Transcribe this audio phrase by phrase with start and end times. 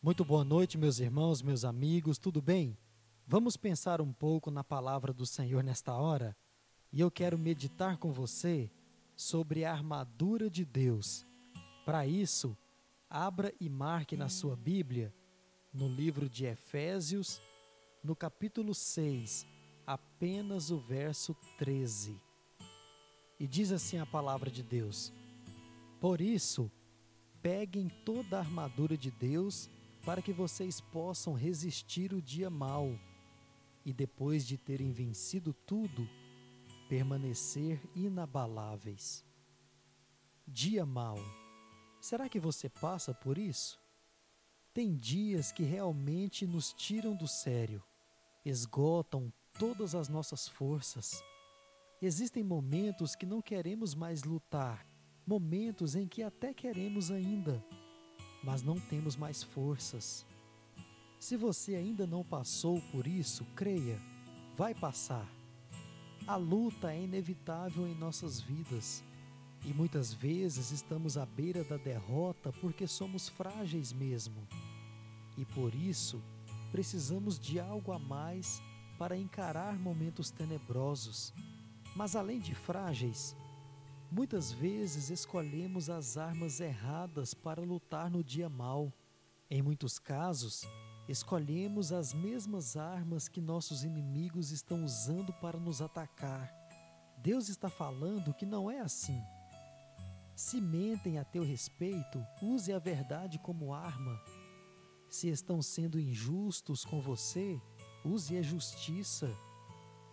[0.00, 2.78] Muito boa noite, meus irmãos, meus amigos, tudo bem?
[3.26, 6.36] Vamos pensar um pouco na palavra do Senhor nesta hora?
[6.92, 8.70] E eu quero meditar com você
[9.16, 11.26] sobre a armadura de Deus.
[11.84, 12.56] Para isso,
[13.10, 15.12] abra e marque na sua Bíblia,
[15.74, 17.42] no livro de Efésios,
[18.00, 19.48] no capítulo 6,
[19.84, 22.16] apenas o verso 13.
[23.36, 25.12] E diz assim a palavra de Deus:
[26.00, 26.70] Por isso,
[27.42, 29.68] peguem toda a armadura de Deus
[30.04, 32.98] para que vocês possam resistir o dia mau
[33.84, 36.08] e, depois de terem vencido tudo,
[36.88, 39.24] permanecer inabaláveis.
[40.46, 41.18] Dia mau.
[42.00, 43.78] Será que você passa por isso?
[44.72, 47.82] Tem dias que realmente nos tiram do sério,
[48.44, 51.22] esgotam todas as nossas forças.
[52.00, 54.86] Existem momentos que não queremos mais lutar,
[55.26, 57.64] momentos em que até queremos ainda,
[58.42, 60.24] mas não temos mais forças.
[61.18, 64.00] Se você ainda não passou por isso, creia,
[64.56, 65.26] vai passar.
[66.26, 69.02] A luta é inevitável em nossas vidas
[69.64, 74.46] e muitas vezes estamos à beira da derrota porque somos frágeis mesmo.
[75.36, 76.22] E por isso,
[76.70, 78.62] precisamos de algo a mais
[78.98, 81.32] para encarar momentos tenebrosos.
[81.94, 83.36] Mas além de frágeis,
[84.10, 88.90] Muitas vezes escolhemos as armas erradas para lutar no dia mal.
[89.50, 90.66] Em muitos casos,
[91.06, 96.50] escolhemos as mesmas armas que nossos inimigos estão usando para nos atacar.
[97.18, 99.20] Deus está falando que não é assim.
[100.34, 104.18] Se mentem a teu respeito, use a verdade como arma.
[105.10, 107.60] Se estão sendo injustos com você,
[108.04, 109.30] use a justiça.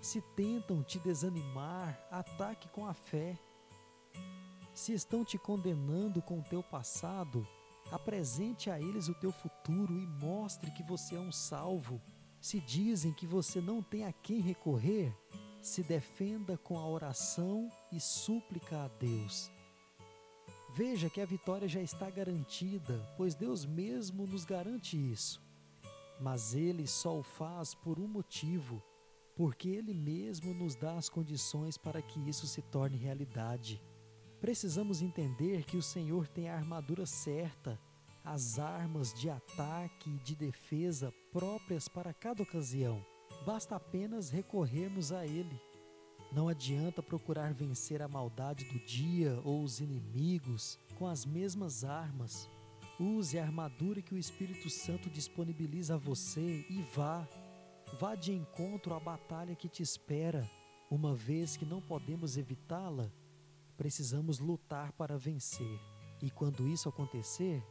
[0.00, 3.36] Se tentam te desanimar, ataque com a fé.
[4.74, 7.46] Se estão te condenando com o teu passado,
[7.90, 12.00] apresente a eles o teu futuro e mostre que você é um salvo.
[12.40, 15.14] Se dizem que você não tem a quem recorrer,
[15.60, 19.50] se defenda com a oração e súplica a Deus.
[20.72, 25.42] Veja que a vitória já está garantida, pois Deus mesmo nos garante isso.
[26.20, 28.82] Mas Ele só o faz por um motivo,
[29.34, 33.82] porque Ele mesmo nos dá as condições para que isso se torne realidade.
[34.40, 37.78] Precisamos entender que o Senhor tem a armadura certa,
[38.24, 43.04] as armas de ataque e de defesa próprias para cada ocasião.
[43.44, 45.60] Basta apenas recorrermos a Ele.
[46.32, 52.48] Não adianta procurar vencer a maldade do dia ou os inimigos com as mesmas armas.
[52.98, 57.28] Use a armadura que o Espírito Santo disponibiliza a você e vá.
[57.98, 60.48] Vá de encontro à batalha que te espera,
[60.90, 63.10] uma vez que não podemos evitá-la
[63.80, 65.80] precisamos lutar para vencer.
[66.20, 67.66] E quando isso acontecer,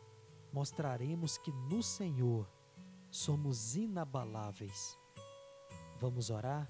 [0.52, 2.50] mostraremos que no Senhor
[3.12, 4.98] somos inabaláveis.
[6.00, 6.68] Vamos orar?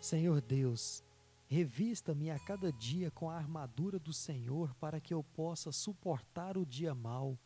[0.00, 1.02] Senhor Deus,
[1.48, 6.64] revista-me a cada dia com a armadura do Senhor para que eu possa suportar o
[6.64, 7.36] dia mau.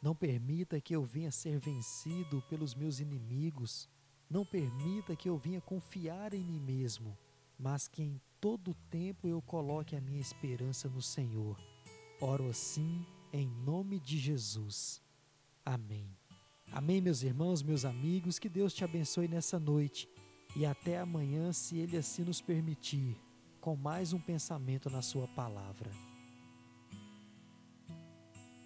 [0.00, 3.88] Não permita que eu venha ser vencido pelos meus inimigos.
[4.30, 7.18] Não permita que eu venha confiar em mim mesmo,
[7.58, 11.56] mas que em todo tempo eu coloque a minha esperança no Senhor.
[12.20, 15.00] Oro assim em nome de Jesus.
[15.64, 16.14] Amém.
[16.70, 20.06] Amém, meus irmãos, meus amigos, que Deus te abençoe nessa noite
[20.54, 23.18] e até amanhã, se Ele assim nos permitir,
[23.62, 25.90] com mais um pensamento na Sua palavra.